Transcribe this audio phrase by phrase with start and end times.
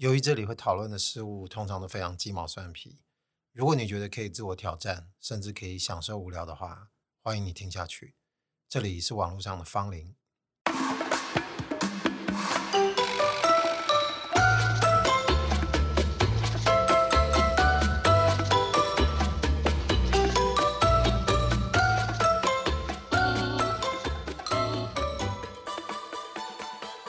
[0.00, 3.00] 由于这里会讨论的事物通常都非常鸡毛蒜皮，
[3.52, 6.88] 如果你觉得可以自我挑战，甚至可以享受无聊的话，
[7.20, 8.14] 欢迎你听下去。
[8.66, 10.16] 这里是网络上的芳邻。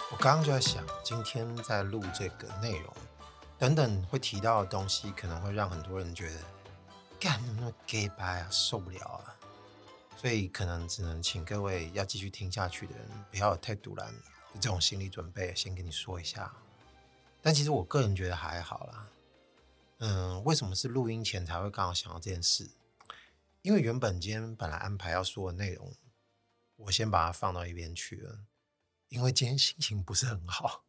[0.10, 0.86] 我刚刚就在想。
[1.04, 2.94] 今天在录这个内容，
[3.58, 6.40] 等等会提到的东西，可能会让很多人觉得，
[7.20, 9.36] 干那么 gay 掰啊，受不了啊！
[10.16, 16.54] 所以可能只能请各位要继续听下去的人，不要有太突然的这种心理准备，先跟你说一下。
[17.42, 19.08] 但其实我个人觉得还好啦。
[19.98, 22.70] 嗯，为什么是录音前才会刚好想到这件事？
[23.64, 25.96] 因为原本今天本来安排要说的内容，
[26.76, 28.40] 我先把它放到一边去了，
[29.10, 30.84] 因为今天心情不是很好。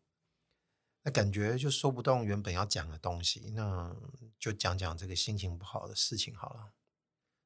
[1.05, 3.97] 那感觉就说不动原本要讲的东西，那
[4.39, 6.73] 就讲讲这个心情不好的事情好了。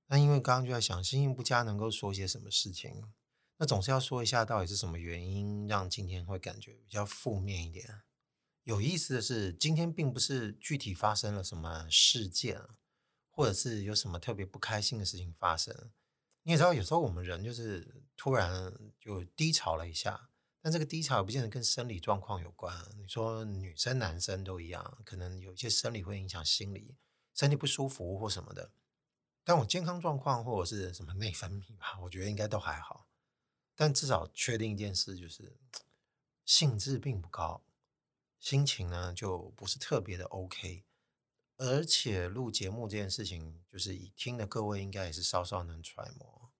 [0.08, 3.12] 那因为刚刚就在想，心情不佳能够说些什么事情，
[3.56, 8.02] 那总是要说一下到底是什么原因让今天会感觉比较负面一点。
[8.64, 12.60] 有意思的是，今天并不是具体发生了什么事件，
[13.30, 15.90] 或者是有什么特别不开心的事情发生。
[16.42, 20.28] 你也知道，有时候我们人就是突然就低潮了一下。
[20.66, 22.76] 但这个低潮也不见得跟生理状况有关。
[22.96, 26.96] 你说女生、男生都一样，可能有一些生理会影响心理，
[27.32, 28.72] 身体不舒服或什么的。
[29.44, 33.06] 但我健康状况或者是什么内分泌吧，我觉得应该都还好。
[33.76, 35.56] 但至少确定一件事，就是
[36.44, 37.62] 兴致并不高，
[38.40, 40.84] 心情呢就不是特别的 OK。
[41.58, 46.50] 而且录节目这件事情，就是以听的各位应该也是稍稍能揣摩。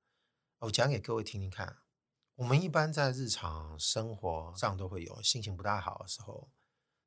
[0.60, 1.78] 我讲给各位听听看。
[2.36, 6.50] 我们一般在日常生活上都会有心情不大好的时候，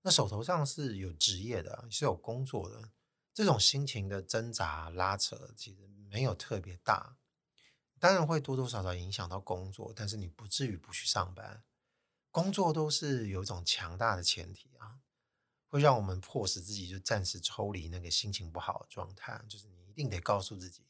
[0.02, 2.90] 那手头上是有职业的，是有工作的，
[3.32, 7.16] 这种心情的挣扎拉扯其实没有特别大，
[8.00, 11.64] 当然会多多少少影响到工作，但是你不至于不去上班。
[12.32, 15.02] 工作都是有一种强大的前提啊，
[15.68, 20.88] 会让我们迫使自己就暂时抽离那个心情不好的状态，就是你一定得告诉自己，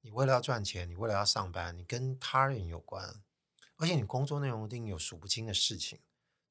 [0.00, 3.22] 你为了要赚钱，你为了要上班，你跟他人有关。
[3.76, 6.00] 而且你工作内容一定有数不清的事情，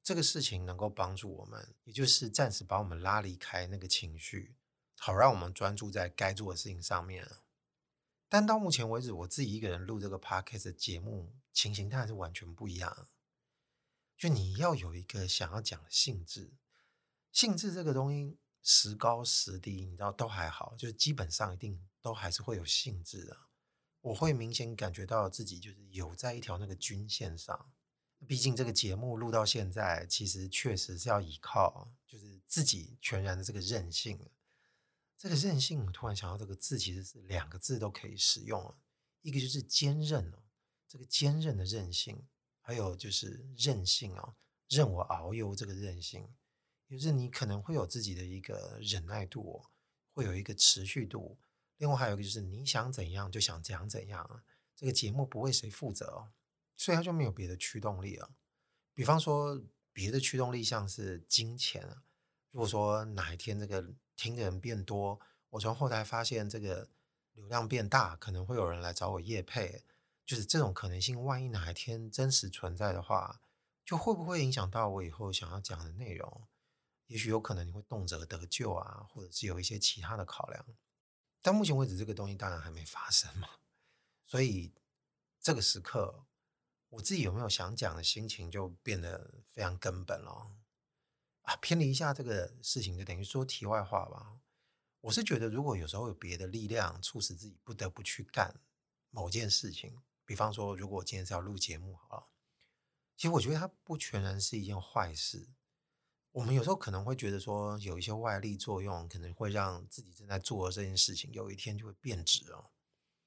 [0.02, 4.54] 这个事情能够帮助我们，也就是暂时把我们拉离开那个情绪，
[4.98, 7.28] 好让我们专注在该做的事情上面。
[8.28, 13.08] 但到目前为止，我自己一个人录这个 podcast 节目，情形当然是完全不一样。
[14.16, 16.54] 就你要有一个想要讲的性质，
[17.32, 23.45] 性质这个东西时高时低，你知道都还好，就是基本上一定都还是会有性质的。
[24.06, 27.72] 我会明显感觉到自己就是有在一条那个均线上，
[28.24, 34.30] 毕竟这个节目录到现在，其实确实是要依靠就是自己全然的这个韧性。
[35.16, 38.72] 这个韧性，我突然想到这个字其实是两个字都可以使用，
[39.22, 40.38] 一个就是坚韧哦，
[40.86, 42.28] 这个坚韧的韧性，
[42.60, 44.36] 还有就是韧性啊，
[44.68, 46.28] 任我遨游这个韧性，
[46.88, 49.64] 就是你可能会有自己的一个忍耐度，
[50.12, 51.36] 会有一个持续度。
[51.78, 54.42] 另外还有一个就是你想怎样就想讲怎样，
[54.74, 56.28] 这个节目不为谁负责，
[56.76, 58.30] 所以它就没有别的驱动力了。
[58.94, 62.02] 比方说别的驱动力像是金钱啊，
[62.50, 65.20] 如果说哪一天这个听的人变多，
[65.50, 66.88] 我从后台发现这个
[67.32, 69.84] 流量变大，可能会有人来找我夜配，
[70.24, 73.40] 就是这种可能性，万一哪一天真实存在的话，
[73.84, 76.46] 就会不会影响到我以后想要讲的内容？
[77.06, 80.66] 也许有可能你会动辄得咎啊，或者是有一些其他的考量。
[81.46, 83.48] 到目前为止，这个东西当然还没发生嘛，
[84.24, 84.74] 所以
[85.40, 86.26] 这个时刻，
[86.88, 90.56] 我自己有没有想讲的心情就变得非常根本了
[91.42, 91.54] 啊！
[91.54, 94.40] 偏离一下这个事情，就等于说题外话吧。
[95.02, 98.60] 我是觉得，如果有时候有别的力量促使自己不得不去干
[99.10, 102.26] 某件事情，比方说，如果我今天是要录节目，好了，
[103.16, 105.46] 其实我觉得它不全然是一件坏事。
[106.36, 112.72] 我们有时候可能会觉得说，有一些外力作用，可能会让自己正在做的这件事情，有一天就会变质哦。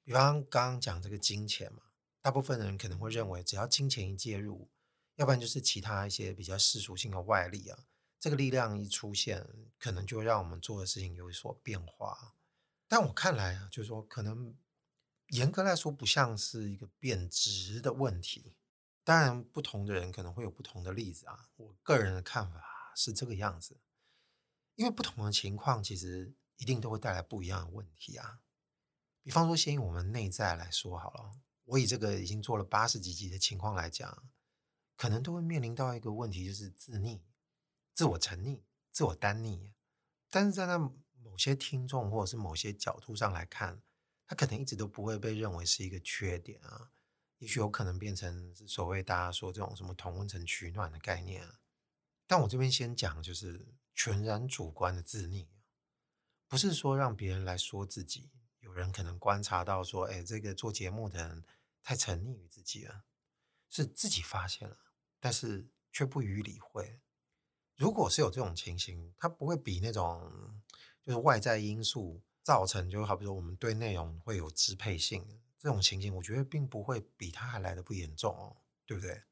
[0.04, 1.82] 比方刚刚讲这个金钱嘛，
[2.22, 4.70] 大部分人可能会认为，只要金钱一介入，
[5.16, 7.80] 要不然就是其他一些比较世俗性的外力啊，
[8.20, 9.44] 这个力量一出现，
[9.80, 12.36] 可能就会让我们做的事情有所变化。
[12.88, 14.56] 但我看来啊，就是说，可能
[15.30, 18.54] 严格来说，不像是一个贬值的问题。
[19.04, 21.50] 当然，不同的人可能会有不同的例子啊。
[21.56, 22.76] 我个人的看法。
[23.00, 23.80] 是这个样子，
[24.76, 28.42] 因为不同的情况其实一定都会带来不一样的问题啊。
[29.24, 31.32] 比方说，先以我们内在来说好了，
[31.64, 34.30] 我以这个已经做了八十几集的情况来讲，
[34.98, 37.22] 可能都会面临到一个问题，就是自溺、
[37.94, 38.60] 自我沉溺、
[38.92, 39.72] 自我单溺。
[40.30, 40.78] 但是在那
[41.24, 43.82] 某些听众或者是某些角度上来看，
[44.28, 46.92] 他可能一直都不会被认为是一个缺点啊，
[47.38, 51.62] 也许有可能变成是所谓大家说这种什么同温层取暖的概念啊。
[52.30, 55.48] 但我这边先讲，就是全然主观的自溺，
[56.48, 58.30] 不是说让别人来说自己。
[58.60, 61.44] 有人可能观察到说，哎，这个做节目的人
[61.82, 63.04] 太沉溺于自己了，
[63.68, 64.78] 是自己发现了，
[65.20, 67.02] 但是却不予理会。
[67.76, 70.62] 如果是有这种情形，它不会比那种
[71.04, 78.56] 就是外在因素造成，就好比说我们对内容会有支配性这种情形，我觉得并不会比它还来得不严重哦，
[78.86, 79.24] 对不对？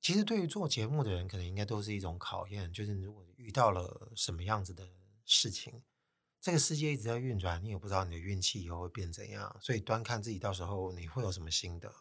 [0.00, 4.88] 其实对于做节目的人，可能应该都是一种考验，就是如果遇到了什么样子的
[5.24, 5.82] 事情，
[6.40, 11.92] 这个世界一直在运转，你也不知道你的运气以后会变怎样，所以端看自己到时候你会有什么心得。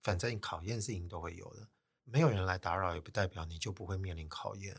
[0.00, 1.68] 反正考验事情都会有的，
[2.04, 4.76] 没有人来打扰，也不代表你就不会面临考验。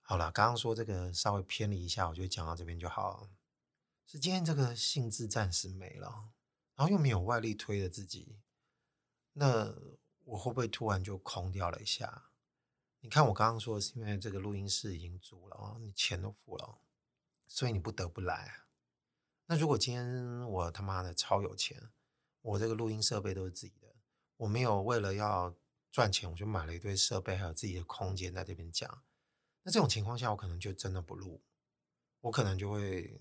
[0.00, 3.30] 好了，刚刚说这个稍微偏离一下，我就讲到这边就好了。
[4.06, 6.30] 是今天这个兴致暂时没了，
[6.76, 8.38] 然后又没有外力推着自己，
[9.32, 9.74] 那。
[10.24, 12.30] 我会不会突然就空掉了一下？
[13.00, 16.78] 你看我刚刚说的是因为这个录音室已经租了哦，你钱都付了，
[17.48, 18.62] 所以你不得不来。
[19.46, 21.90] 那如果今天我他妈的超有钱，
[22.40, 23.96] 我这个录音设备都是自己的，
[24.36, 25.54] 我没有为了要
[25.90, 29.02] 赚钱，我就买了一堆设备，还有自己的空间在这边讲。
[29.64, 31.42] 那这种情况下，我可能就真的不录，
[32.20, 33.20] 我可能就会，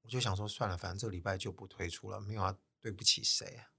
[0.00, 3.72] 我就想说算了，反正这个礼拜就不推出了，没有啊对不起谁啊。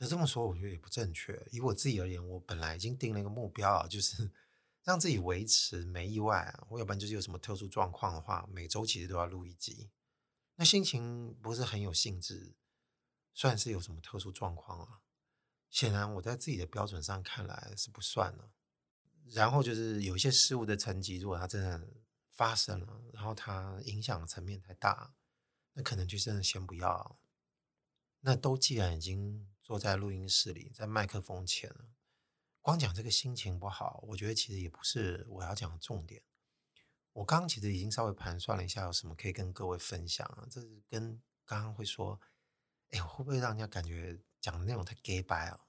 [0.00, 1.38] 可是这么说，我觉得也不正确。
[1.52, 4.30] 以我自己而言，我本来已经定了一个目标啊，就是
[4.82, 6.58] 让自己维持没意外。
[6.70, 9.90] 我要不然就是有什么特殊状况的话，每周其实都要录一集。
[10.54, 12.54] 那心情不是很有兴致，
[13.34, 15.02] 算是有什么特殊状况啊？
[15.68, 18.50] 显然我在自己的标准上看来是不算了。
[19.26, 21.86] 然后就是有一些事物的层级，如果它真的
[22.30, 25.12] 发生了，然后它影响层面太大，
[25.74, 27.18] 那可能就真的先不要。
[28.20, 29.46] 那都既然已经。
[29.70, 31.72] 坐在录音室里，在麦克风前，
[32.60, 36.24] 光讲这个心情不好，我觉得其实也不是我要讲的重点。
[37.12, 40.44] 我刚刚其实已经稍微盘算了一下，有什么可以跟各位分享啊？
[40.50, 42.20] 这是跟刚刚会说，
[42.90, 45.60] 哎，会不会让人家感觉讲的内容太 gay 白啊？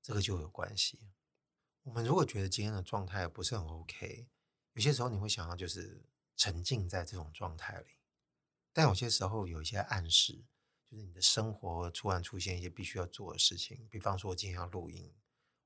[0.00, 1.10] 这个就有关系。
[1.82, 4.30] 我们如果觉得今天的状态不是很 OK，
[4.72, 6.02] 有些时候你会想要就是
[6.38, 7.98] 沉浸在这种状态里，
[8.72, 10.46] 但有些时候有一些暗示。
[10.92, 15.14] 就是你的生活突然出现一些必须要做的事情，比方说我今天要录音，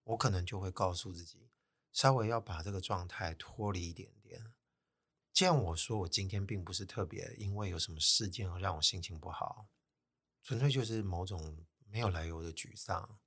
[0.04, 1.50] 我可能就会告诉自己，
[1.92, 4.54] 稍微要把这个状态脱离一点点。
[5.32, 9.66] 既然我说我今天并不是特别因为有什么事件而让我心情不好，
[10.44, 13.18] 纯粹就是某种没有来由的沮丧。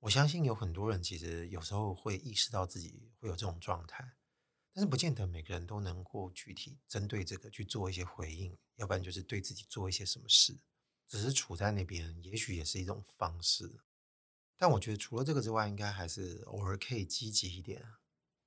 [0.00, 4.14] 我相信有很多人其实有时候会意识到自己会有这种状态，
[4.72, 10.58] 但是不见得每个人都能够具体针对这个去做一些回应，要不然就是对自己做一些什么事。
[11.12, 13.80] 只是处在那边，也许也是一种方式。
[14.56, 17.86] 但我觉得除了这个之外，应该还是偶尔可以积极一点。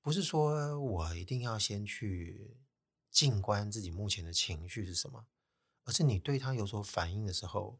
[0.01, 2.57] 不是说我一定要先去
[3.11, 5.27] 静观自己目前的情绪是什么，
[5.83, 7.79] 而是你对他有所反应的时候，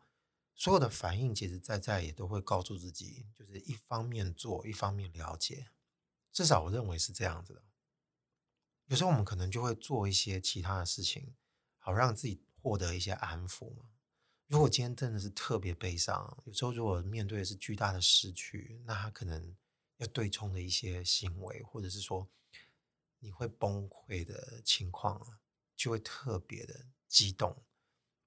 [0.53, 5.71] 所有的反应其实在在也都会告诉自己，就是一方面做，一方面了解。
[6.31, 7.63] 至少我认为是这样子的。
[8.85, 11.33] 有时候我们可能就会做一些其他的事情，
[11.79, 13.85] 好让自己获得一些安抚嘛。
[14.47, 19.55] 如果今天真的是特别悲伤，有时候如果面对的是巨大的失去，那他可能
[19.97, 22.29] 要对冲的一些行为，或者是说
[23.17, 25.39] 你会崩溃的情况，
[25.75, 27.65] 就会特别的激动，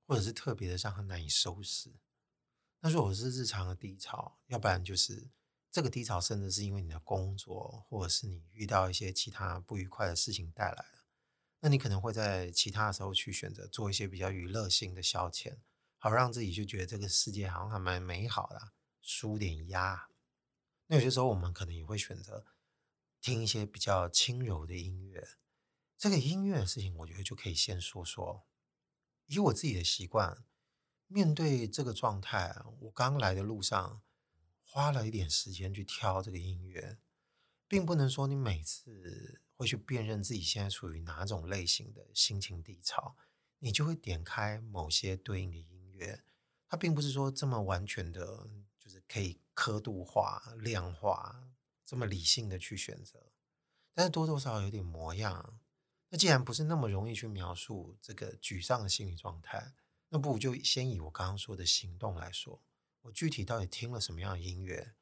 [0.09, 1.95] 或者是特别的让他难以收拾。
[2.81, 5.31] 那如果是日常的低潮，要不然就是
[5.71, 11.05] 这个低潮，甚至是因为你的工作，或者是你遇到一些其他不愉快的事情带来的，
[11.61, 15.59] 那你可能会在其他的时候去选择做一些比较娱乐性的消遣。
[15.99, 20.09] 好让自己就觉得这个世界好像还蛮美好的，舒点压。
[20.87, 22.47] 那有些时候我们可能也会选择
[23.21, 25.29] 听一些比较轻柔的音乐。
[25.99, 28.47] 这个音乐的事情，我觉得就可以先说说。
[29.27, 30.45] 以我自己的习惯，
[31.09, 34.01] 面对这个状态，我刚来的路上
[34.63, 36.99] 花了一点时间去挑这个音乐，
[37.67, 43.17] 并不能说你每次会去辨认自己现在处于哪种类型的心情低潮，
[43.59, 46.23] 你就会点开某些对应的音乐。
[46.69, 51.51] 它并不是说这么完全的，就是可以刻度化、量化，
[51.85, 53.33] 这么理性的去选择，
[53.95, 55.59] 但是多多少少有点模样。
[56.11, 59.75] 那既然不是那么容易去描述这个沮丧的心理状态，
[60.09, 62.63] 那不如就先以我刚刚说的行动来说，
[63.03, 64.95] 我具体到底听了什么样的音乐，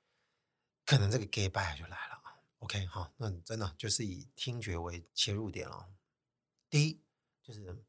[0.85, 2.23] 可能这个 gay bye 就来了。
[2.59, 5.93] OK，好，那真的就是以听觉为切入点哦。
[6.71, 7.01] 第一
[7.43, 7.85] 就是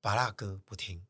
[0.00, 1.06] 芭乐歌不听，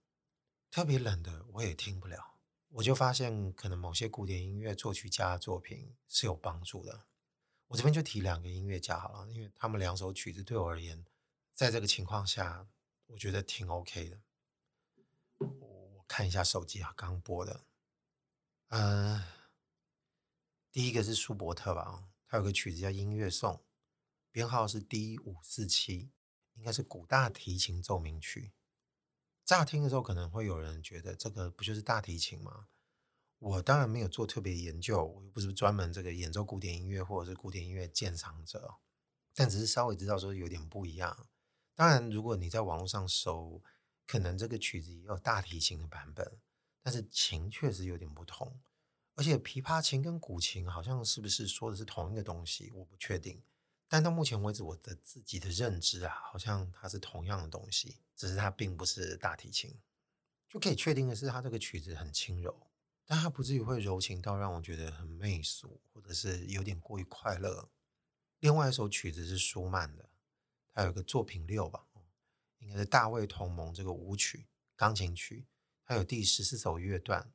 [0.70, 2.38] 特别冷的我也听不了。
[2.68, 7.06] 我就发现，可能某些古典音乐作曲家的作品是有帮助的。
[7.66, 11.04] 我这边就提两个音乐家好了，因为他们两首曲子对我而言，
[11.52, 12.68] 在这个情况下，
[13.06, 14.20] 我觉得挺 OK 的。
[15.38, 17.64] 我看一下手机啊，刚播的，
[18.68, 19.26] 嗯、呃，
[20.70, 23.54] 第一个是舒伯特吧，他有个曲子叫《音乐颂》，
[24.30, 26.12] 编号是 D 五四七，
[26.54, 28.52] 应该是古大提琴奏鸣曲。
[29.50, 32.68] 乍听的时候，可能会有人觉得这个不就是大提琴吗？
[33.40, 38.76] 我当然没有做特别研究，我又不是专门这个演奏古典音乐或者是古典音乐鉴赏者，
[39.34, 41.26] 但只是稍微知道说有点不一样。
[41.74, 43.60] 当然，如果你在网络上搜，
[44.06, 46.38] 可能这个曲子也有大提琴的版本，
[46.80, 48.60] 但是琴确实有点不同。
[49.16, 53.42] 而且琵琶琴跟古琴好像是不是说的是同一个东西，我不确定。
[53.88, 59.80] 但到目前为止，我的自己的认知啊，好像它是同样的东西，只是它并不是大提琴。
[60.46, 62.68] 就可以确定的是，它这个曲子很轻柔，
[63.06, 67.70] 但它不至于会柔情到让我觉得很媚俗，或者是有点过于快乐。
[68.40, 70.10] 另外一首曲子是舒曼的，
[70.74, 71.86] 它有个作品六吧，
[72.58, 75.46] 应该是大卫同盟这个舞曲钢琴曲，
[75.86, 77.32] 它有第十四首乐段。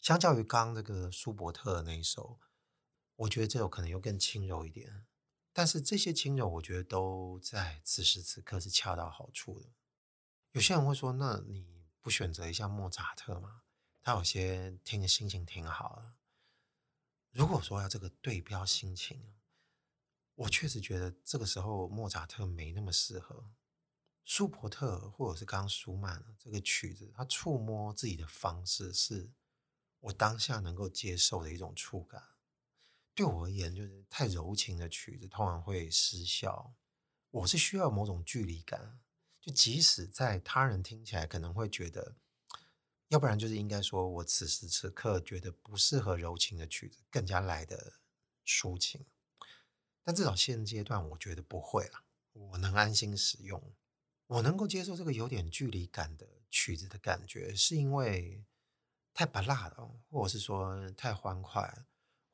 [0.00, 2.40] 相较于刚刚这个舒伯特的那一首，
[3.14, 5.06] 我觉得这首可能又更轻柔一点。
[5.52, 9.70] 但是这些轻柔，我觉得都在此时此刻是恰到好处的。
[10.52, 13.62] 有些人会说：“那你不选择一下莫扎特吗？
[14.02, 16.14] 他有些听的心情挺好的。”
[17.32, 19.34] 如果说要这个对标心情，
[20.34, 23.50] 我确实觉得这个时候莫扎特没那么适合。
[24.24, 29.32] 舒伯特或者是刚刚舒曼这个曲子，他触摸自己的方式是
[30.00, 32.22] 我当下能够接受的一种触感。
[33.14, 36.74] 对我而言，就是太柔情的曲子通常会失效。
[37.30, 39.00] 我是需要某种距离感，
[39.42, 42.16] 就即使在他人听起来可能会觉得，
[43.08, 47.94] 要不然就是应该说我此时此刻觉得不适合柔情的曲子，更加来的
[48.46, 49.04] 抒情。
[50.02, 53.74] 但至少现阶段，我觉得不会了，我能安心使用，
[54.28, 58.44] 我能够接受这个有点距离感的曲子的感觉，是因为
[59.12, 61.84] 太拔辣了，或者是说太欢快。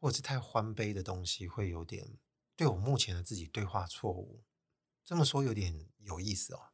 [0.00, 2.08] 或者是太欢悲的东西，会有点
[2.54, 4.44] 对我目前的自己对话错误。
[5.04, 6.70] 这么说有点有意思哦。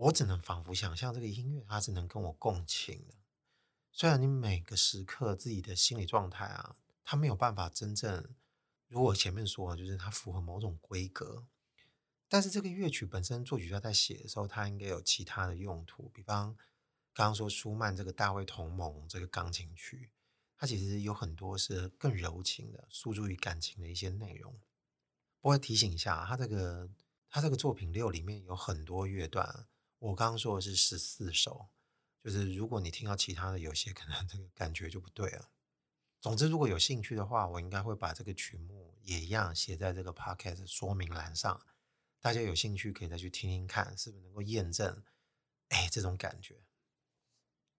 [0.00, 3.14] 我只能仿佛想象这个音乐，它是能跟我共情的。
[3.92, 8.34] 虽然你每个时刻自己的心理状态啊，它没有办法真正，
[8.88, 11.44] 如果前面说的就是它符合某种规格，
[12.28, 16.08] 但是这个乐曲本身作曲家在写的时候，它应该有其他的用途。
[16.14, 16.56] 比方
[17.12, 20.10] 刚刚说舒曼这个大卫同盟这个钢琴曲。
[20.56, 24.52] 它其实有很多是更柔情的，诉诸于感情的一些内容。
[25.40, 26.90] 不过提醒一下，它这个
[27.30, 29.66] 它这个作品六里面有很多乐段，
[30.00, 31.68] 我刚刚说的是十四首，
[32.22, 35.50] 就是如果你听到其他的，有些可能这个感觉就不对了。
[36.20, 41.64] 总之，如果有兴趣的话，我应该会把这个曲目也一样写在这个 podcast 说明栏上，
[42.20, 45.02] 大家有兴趣可以再去听听看，是不是能够验证，
[45.68, 46.62] 哎，这种感觉。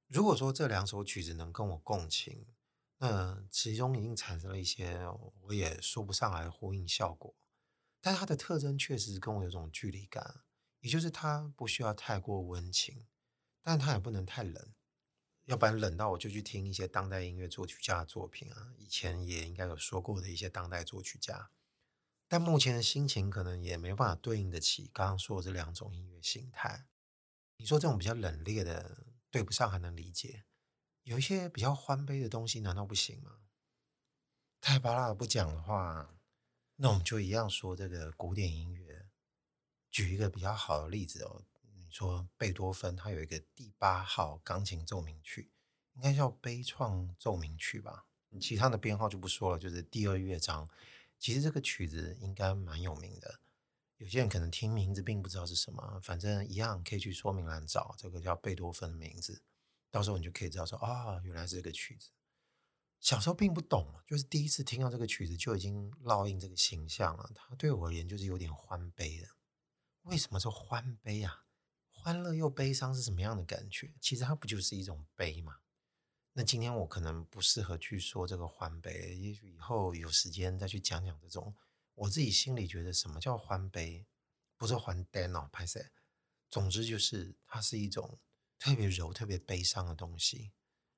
[0.08, 2.48] 如果说这两首曲子能跟我共情。
[3.04, 5.04] 那其中已经产生了一些
[5.42, 7.36] 我也说不上来的呼应效果，
[8.00, 10.42] 但它的特征确实跟我有种距离感，
[10.82, 13.08] 也就是他不需要太过温情，
[13.62, 14.74] 但他也不能太冷，
[15.46, 21.50] 要不然冷到我就去听一些当代音乐作曲家的作品啊，以前也应该有说过的一些当代作曲家，
[22.28, 26.88] 但目前的心情可能也没办法对应得起刚刚说的这两种音乐形态。
[27.58, 30.46] 你说这种比较冷冽的对不上还能理解。
[31.04, 33.42] 有一些比较欢悲的东西，难道不行吗？
[34.60, 36.16] 太巴拉不讲的话，
[36.78, 38.81] 那我们就一样说这个古典音乐。
[39.92, 41.44] 举一个比较好的例子哦，
[41.76, 45.52] 你说贝多芬他有一个第八号钢琴奏鸣曲，
[45.94, 48.06] 应该叫悲怆奏鸣曲吧？
[48.40, 50.68] 其他的编号就不说了，就是第二乐章。
[51.20, 53.42] 其实这个曲子应该蛮有名的，
[53.98, 59.44] 有些人可能听名字并不知道是什么，反正一样可以去说明栏找这个叫贝多芬的名字。
[59.92, 62.10] 到时候你就可以知道说啊、哦，原来是这个曲子。
[63.02, 67.30] 小时候并不懂，就是第一次听到这个曲子就已经烙印这个形象了。
[67.36, 69.28] 它对我而言就是有点欢悲的。
[70.04, 71.46] 为什么说欢悲啊？
[71.90, 73.94] 欢乐又悲伤是什么样的感觉？
[74.00, 75.58] 其实它不就是一种悲吗？
[76.34, 81.56] 那今天我可能不适合去说这个欢悲，也许以后有时间再去讲讲这种
[81.96, 84.06] 我自己心里觉得什么叫欢悲，
[84.58, 85.92] 不是欢电脑拍摄。
[86.50, 88.20] 总之就是它是一种。
[88.64, 90.52] 特别柔、特别悲伤的东西，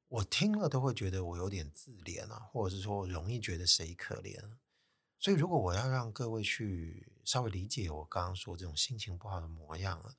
[0.09, 4.57] 我听了都会觉得我有点自怜啊，或者是说容易觉得谁可怜。
[5.23, 10.17] 所以，如果我要让各位去稍微理解我刚刚说这种心情不好的模样了，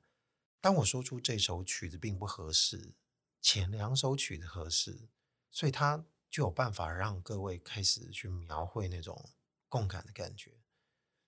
[0.63, 2.95] 当我说出这首曲子并不合适，
[3.43, 5.11] 前两首曲子合适，
[5.51, 9.29] 所以它就有办法让各位开始去描绘那种
[9.69, 10.53] 共感的感觉。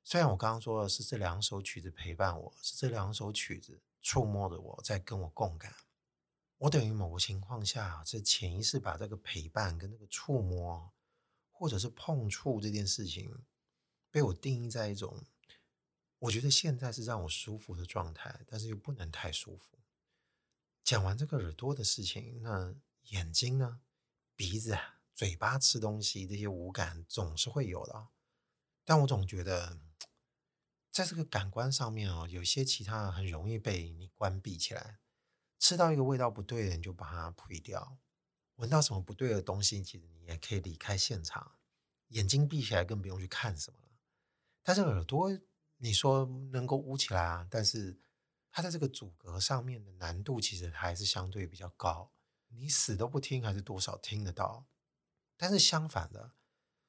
[0.02, 5.75] 虽然我刚刚说的是这两首曲子陪伴我，是这两首曲子触摸着我在跟我共感，
[6.56, 10.90] 我等于某个情况下是潜意识把这个陪伴跟那个触摸，
[11.50, 13.45] 或者是碰触这件事情。
[14.17, 15.27] 被我定义在一种，
[16.21, 19.79] 我觉得现在是让我舒服的状态，但是又不能太舒服。
[20.83, 22.75] 讲完这个耳朵的事情，那
[23.11, 23.83] 眼睛呢？
[24.35, 24.75] 鼻子、
[25.13, 28.09] 嘴巴吃东西这些五感总是会有的，
[28.87, 29.79] 但我总觉得，
[30.91, 34.99] 在这个感官上面哦，有些其他很容易被你关闭起来。
[35.59, 37.99] 吃到一个味道不对的，你就把它推掉；
[38.55, 41.59] 闻到什么不对的东西，其实你也可以离开现场。
[42.09, 43.81] 眼睛闭起来，更不用去看什么。
[44.67, 45.31] 但是耳朵，
[45.77, 47.47] 你说能够捂起来啊？
[47.49, 48.01] 但是
[48.51, 52.11] 它在这个阻隔上面的难度其实还是相对比较高。
[52.49, 54.67] 你死都不听，还是多少听得到。
[55.37, 56.33] 但是相反的，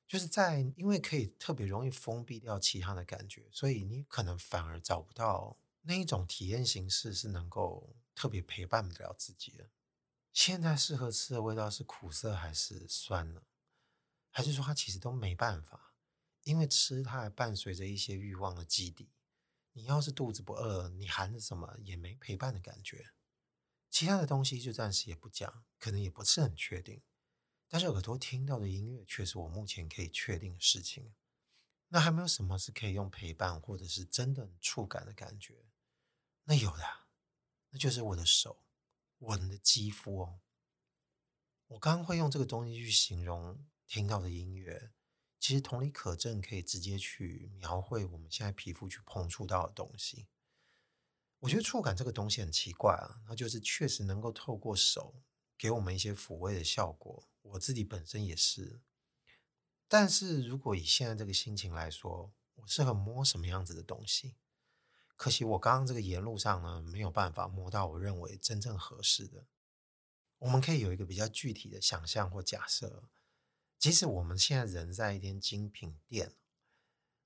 [0.07, 9.69] 就是在因为可以特别容易封闭掉其他的感觉，所以你可能反而找不到那一种体验形式是能够特别陪伴得了自己的。
[10.33, 13.43] 现在适合吃的味道是苦涩还是酸呢？
[14.31, 15.86] 还是说它其实都没办法？
[16.47, 19.11] 因为吃它还伴随着一些欲望的基底，
[19.73, 23.11] 你要是肚子不饿，你含着什么也没陪伴的感觉。
[23.89, 27.03] 其他的东西就暂时也不讲，可能也不是很确定。
[27.67, 31.13] 但是耳朵听到的音乐却是我目前可以确定的事情。
[31.89, 35.67] 那还没有什么是可以用陪伴或者是真的触感的感觉？
[36.45, 36.83] 那有的，
[37.71, 38.63] 那就是我的手，
[39.17, 40.39] 我的肌肤哦。
[41.67, 44.93] 我刚刚会用这个东西去形容听到的音乐。
[45.39, 50.27] 其实同理可证，可以直接去描绘我们现在皮肤去碰触到的东西。
[51.39, 55.21] 我觉得触感这个东西很奇怪啊，它就是确实能够透过手
[55.55, 57.29] 给我们一些抚慰的效果。
[57.43, 58.81] 我自己本身也是，
[59.87, 64.35] 但是如果以现在这个心情来说，我适合摸什么样子的东西？
[65.15, 69.45] 可惜我刚刚这个沿路上呢，没有办法摸到我认为真正合适的。
[70.39, 73.09] 我们可以有一个比较具体的想象或假设。
[73.79, 76.33] 即使我们现在人在一间精品店，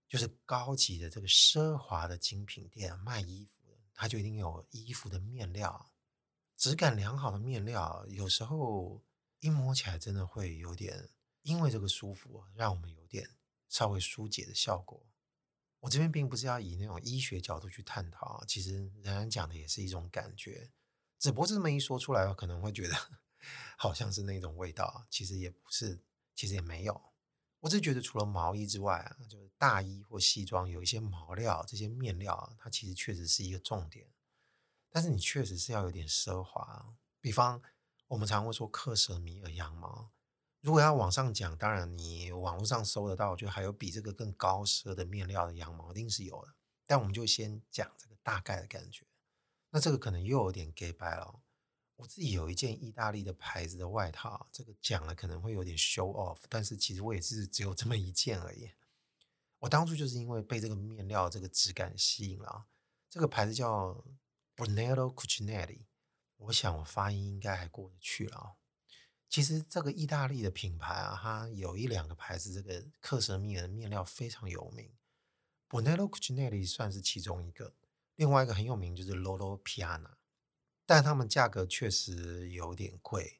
[0.07, 5.91] 就是高级的这个奢华的精品店卖衣服的，它就一定有衣服的面料，
[6.57, 9.01] 质感良好的面料，有时候
[9.39, 11.09] 一摸起来真的会有点，
[11.43, 13.29] 因为这个舒服，让我们有点
[13.69, 15.01] 稍微疏解的效果。
[15.79, 20.69] 我这边并不是要以那种医学角度去探讨，其实仍然讲的也是一种感觉，
[21.17, 22.95] 只不过这么一说出来，可能会觉得
[23.77, 26.03] 好像是那种味道，其实也不是。
[26.41, 26.99] 其实也没有，
[27.59, 34.07] 我只觉得除了毛衣之外啊，就是大衣或西装有一些毛料，这些面料啊，它其实确实是一个重点。
[34.89, 37.61] 但是你确实是要有点奢华，比方
[38.07, 40.09] 我们常会说克什米尔羊毛，
[40.61, 46.55] 如果要往上讲，当然你网络上搜得到，就还有比这个更高奢的面料的羊毛，一定是有的。
[46.87, 49.05] 但我们就先讲这个大概的感觉，
[49.69, 51.39] 那这个可能又有点假掰了。
[52.01, 58.71] 我自己有一件意大利的牌子的外套，这个讲了可能会有点 show off，但是其实我也是只有这么一件而已。
[59.59, 62.65] 我当初就是因为被这个面料这个质感吸引了，
[63.07, 63.93] 这个牌子叫
[64.55, 65.85] b r n e l l o Cucinelli，
[66.37, 68.55] 我想我发音应该还过得去了。
[69.29, 74.89] 其实这个意大利的品牌啊，它有一两个牌子，这个克什米尔的面料非常有名
[75.67, 77.75] b r n e l l o Cucinelli 算是其中一个，
[78.15, 80.15] 另外一个很有名就是 Loro Piana。
[80.85, 83.39] 但他们价格确实有点贵，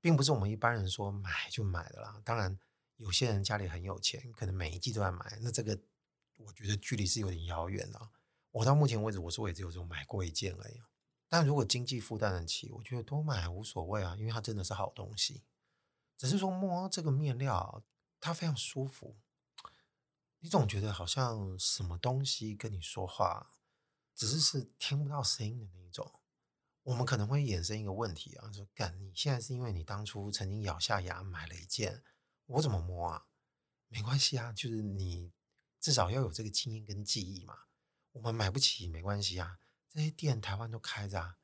[0.00, 2.20] 并不是我们一般人说买就买的啦。
[2.24, 2.58] 当然，
[2.96, 5.38] 有些人家里很有钱，可能每一季都在买。
[5.40, 5.78] 那这个
[6.38, 8.10] 我觉得距离是有点遥远的。
[8.50, 10.80] 我到目前为止，我说我也只有这种买过一件而已。
[11.28, 15.42] 但如果经济负担得起，我觉得多买无所谓啊，因为它真的是好东西。
[16.16, 17.82] 只是说摸这个面料，
[18.20, 19.16] 它非常舒服，
[20.38, 23.50] 你总觉得好像什么东西跟你说话，
[24.14, 26.20] 只是是听不到声音的那一种。
[26.84, 32.02] 我们可能会衍生一个问题啊，说干，你现在是因为你当初曾经咬下牙买了一件，
[32.46, 33.24] 我怎么摸啊？
[33.88, 35.32] 没关系啊，就是你
[35.80, 37.56] 至少要有这个经验跟记忆嘛。
[38.12, 41.38] 我们买不起没关系啊，这些店台湾都开着啊。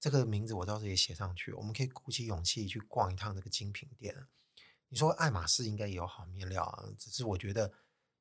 [0.00, 4.26] 这个名字我到时候也写上去，我们可以鼓起勇气去逛一趟这个精品店。
[4.88, 7.70] 你说爱马仕应该也有好面料啊，只是我觉得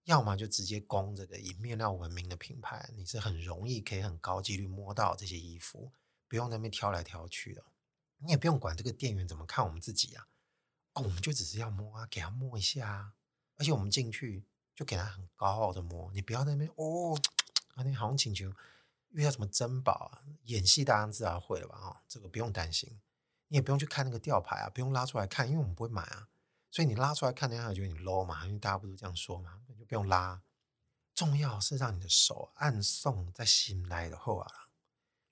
[0.03, 5.93] 要么就直接攻这个以面料闻名的品牌，你是很容易可以很高几率摸到这些衣服。
[6.27, 7.63] 不用在那边挑来挑去的，
[8.17, 10.27] 你也不用管这个店员怎么看我们自己啊。
[10.93, 13.13] 哦，我们就只是要摸啊，给他摸一下啊。
[13.57, 17.17] 而且我们进去就给他很高傲的摸，你不要在那边哦，
[17.75, 18.51] 啊，你好像请求
[19.11, 21.77] 遇到什么珍宝啊，演戏当然自然会了吧？
[21.77, 22.99] 哦，这个不用担心，
[23.47, 26.27] 你也不用去看那个吊牌啊，不用拉出来看，因为我们不会买啊，
[26.71, 30.41] 所以你拉出来看，人家会觉得你 low 嘛，因为大家不都这样说嘛，就不用拉。
[31.13, 34.51] 重要是让你的手按送在心来的后啊，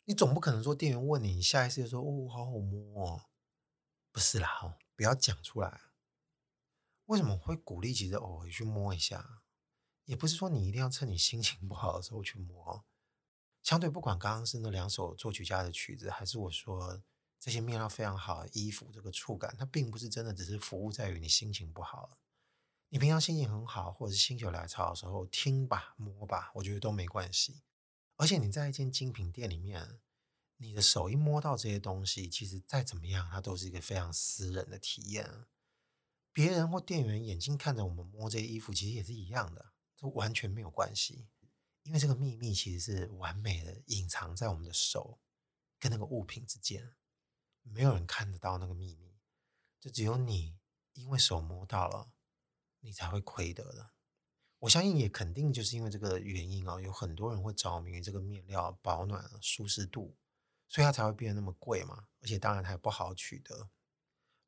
[0.06, 3.22] 你总不可能说店员问你，你下意识就说哦，好好摸哦，
[4.12, 5.82] 不是啦，哦，不要讲出来。
[7.06, 7.94] 为什么会鼓励？
[7.94, 9.42] 其实偶尔去摸一下，
[10.06, 12.84] 也不是说你一定要趁你心情不好的时候去摸。
[13.62, 17.02] 相对不管刚刚是那两首作曲家的曲子，还是我说
[17.40, 22.10] 这些面料非常好衣服，这个触感，它并不是真的只是服务在于你心情不好。
[22.90, 27.62] 你平常心情很好，或者是心血来潮的时候，听吧摸吧，我觉得都没关系。
[28.16, 30.00] 而且你在一间精品店里面，
[30.58, 35.46] 你的手一摸到这些东西，其实再怎么样，它都是一个非常私人的体验。
[36.32, 41.28] 别人或店员眼睛看着我们摸这些衣服，其实也是一样的，这完全没有关系。
[41.84, 45.20] 因为这个秘密其实是完美的隐藏在我们的手
[45.78, 46.96] 跟那个物品之间，
[47.62, 49.20] 没有人看得到那个秘密，
[49.82, 50.58] 就只有你
[50.94, 52.14] 因为手摸到了，
[52.80, 53.92] 你才会亏得的。
[54.64, 60.16] 我相信也肯定就是因为这个原因啊，有很多人会着迷于这个面料保暖、舒适度，
[60.70, 62.08] 所以它才会变得那么贵嘛。
[62.22, 63.70] 而且当然它也不好取得。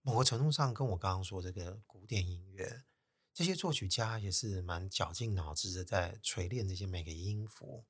[0.01, 2.85] 某个程度上，跟我刚刚说这个古典音乐，
[3.33, 7.85] 这些作曲家也是蛮绞尽脑汁的在锤炼这些每个音符。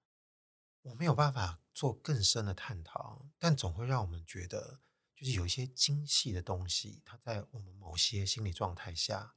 [0.82, 4.80] 我没有办法做更深的探讨，但总会让我们觉得，
[5.16, 9.36] 就是有一些精细的东西，它在我们某些心理状态下，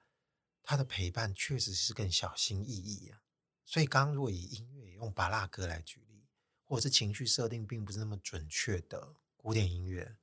[0.68, 3.22] 他的陪伴确实是更小心翼翼啊。
[3.64, 6.26] 所以，刚刚如果以音乐用巴拉歌来举例，
[6.62, 10.18] 或者是情绪设定并不是那么准确的古典音乐，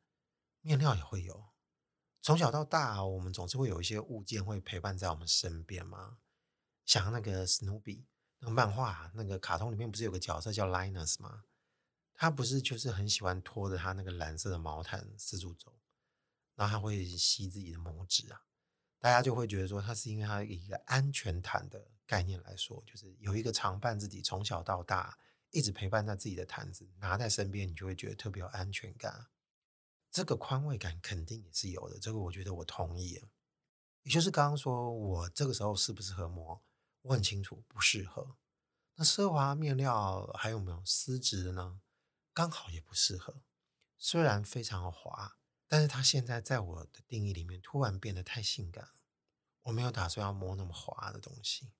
[0.61, 1.45] 面料也会有。
[2.21, 6.19] 从小到大，我们总是会有一些物件会陪伴在我们身边嘛。
[6.85, 8.05] 像那个史努比
[8.37, 11.45] 那个漫画，那个卡通里面不是有个角色叫 Linus 吗？
[12.13, 15.75] 他不是就是很喜欢拖着他那个蓝色的毛毯四处走，
[16.53, 18.43] 然后他会吸自己的拇指啊。
[19.05, 25.15] 大家就会觉得说，它是因为他一个安全毯的概念来说，就是有一个常伴自己从小到大
[25.51, 29.27] 一直陪伴在自己的毯子拿在身边，你就会觉得特别有安全感。
[30.09, 33.21] 这个宽慰感肯定也是有的，这个我觉得我同意。
[34.01, 36.63] 也就是刚刚说我这个时候适不适合摸，
[37.03, 38.35] 我很清楚不适合。
[38.95, 41.79] 那奢华面料还有没有丝质的呢？
[42.33, 43.43] 刚好也不适合。
[43.99, 45.37] 虽然非常滑，
[45.75, 48.91] 但是它现在在我的定义里面突然变得太性感。
[49.63, 51.73] 我没有打算要摸那么滑的东西，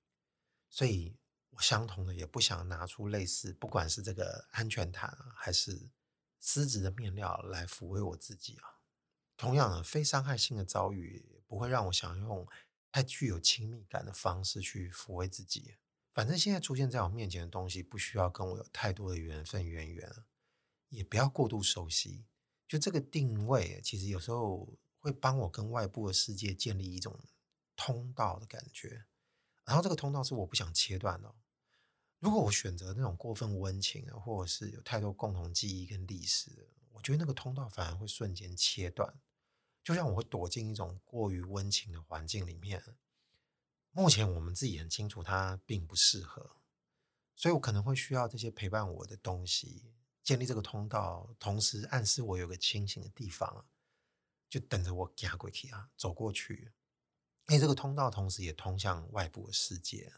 [0.68, 1.16] 所以
[1.48, 5.88] 我相同的也不想拿出类似，不管是这个安全毯啊，还是。
[6.38, 8.84] 丝质的面料来抚慰我自己啊，
[9.34, 12.46] 同样的非伤害性的遭遇不会让我想用
[12.92, 15.76] 太具有亲密感的方式去抚慰自己。
[16.12, 20.12] 反正现在出现在我面前的东西不需要跟我有太多的缘分渊源，
[20.90, 22.26] 也不要过度熟悉。
[22.68, 27.18] 就这个定位，其实有时候会帮我跟外部的世界建立一种
[27.76, 29.04] 通道的感觉，
[29.64, 31.34] 然后这个通道是我不想切断的。
[32.18, 39.20] 如果我选择那种过分温情的，或者是有太多共同记忆跟历史，我觉得那个通道反而会瞬间切断。
[39.84, 42.82] 就像我会躲进一种过于温情的环境里面，
[43.92, 46.56] 目前我们自己很清楚它并不适合，
[47.36, 49.92] 所以我可能会需要这些陪伴我的东西，
[50.26, 53.64] 建立这个通道，同时暗示我有个清醒的地方，
[54.50, 56.72] 就等着我走过去啊，走过去。
[57.46, 60.12] 因为这个通道同时也通向外部的世界。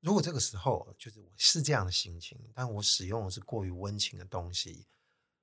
[0.00, 4.86] 如果这个时候就是我是这样的心情，但我使用的是过于温情的东西，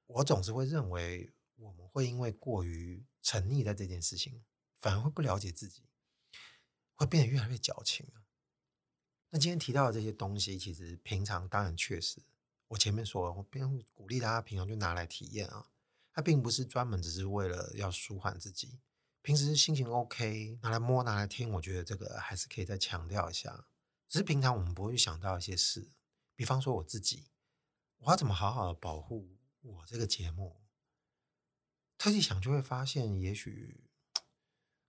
[0.08, 4.44] 我总是会认为我们会因为过于沉溺在这件事情，
[4.78, 5.84] 反而会不了解自己，
[6.96, 8.08] 会变得越来越矫情。
[9.30, 12.24] 那今天提到的这些东西，其实平常当然确实，
[12.74, 15.68] 我前面说，我并鼓励大家平常就拿来体验啊，
[16.12, 18.80] 它并不是专门只是为了要舒缓自己，
[19.22, 23.68] 平时心情 OK 拿来摸拿来听，我觉得这个还是可以再强调一下。
[24.08, 25.92] 只是平常我们不会去想到一些事，
[26.36, 27.28] 比方说我自己，
[28.00, 30.64] 我要怎么好好的保护我这个节目？
[31.98, 33.84] 特地想就会发现，也许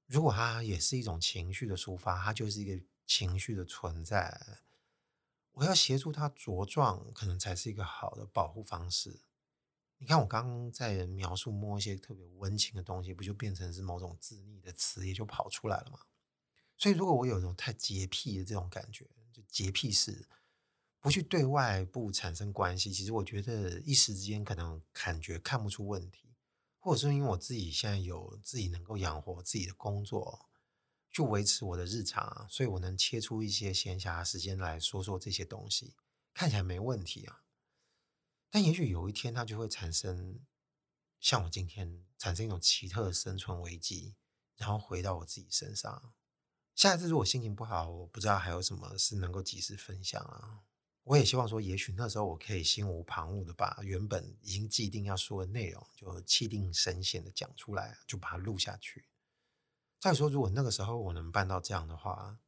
[0.07, 4.59] 如果它也是一种情绪的抒发，它就是一个情绪的存在。
[5.55, 9.23] 我要协助它茁壮，可能才是一个好的保护方式。
[9.99, 16.01] 你看，我刚刚在描述摸一些特别温情的东西，不就变成是某种自溺的词，也就跑出来了吗？
[16.77, 20.29] 所以，如果我有一种太洁癖的这种感觉，就洁癖式，
[20.99, 26.35] 不去对外部产生关系，其实我觉得一时之间可能感觉看不出问题，
[26.81, 30.47] 或者是因为我自己现在有自己能够养活自己的工作，
[31.14, 35.94] 就维持我的日常啊，所以我能切出一些闲暇时间来说说这些东西，
[36.35, 37.44] 看起来没问题啊。
[38.50, 40.40] 但也许有一天，它就会产生
[41.20, 44.16] 像我今天产生一种奇特的生存危机，
[44.57, 46.12] 然后回到我自己身上。
[46.74, 50.64] 下一次如果心情不好，我不知道还有什么是能够及时分享啊。
[51.05, 59.05] 我也希望说，也许那时候我可以心无旁骛的把原本已经既定要说的内容，就气定神闲的讲出来，就把它录下去。
[60.05, 62.38] 再说，如果那个时候我能办到这样的话，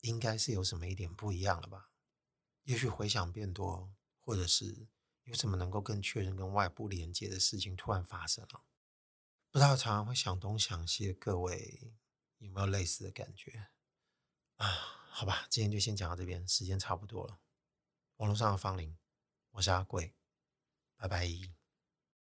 [0.00, 1.90] 应该是有什么一点不一样了吧？
[2.62, 4.88] 也许回想变多，或者是
[5.24, 8.64] 有什么能够更确认跟外部连接的事情突然发生了。
[9.50, 11.92] 不知道常常会想东想西的，各位
[12.38, 13.68] 有没有类似的感觉
[14.56, 14.66] 啊？
[15.10, 17.40] 好吧，今天就先讲到这边，时间差不多了。
[18.16, 18.96] 网络上的芳邻，
[19.50, 20.14] 我是阿贵，
[20.96, 21.59] 拜拜。